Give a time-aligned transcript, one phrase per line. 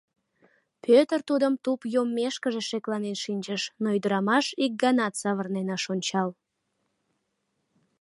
[0.83, 6.29] Пӧтыр тудым туп йоммешкыже шекланен шинчыш, но ӱдырамаш ик ганат савырнен ыш ончал.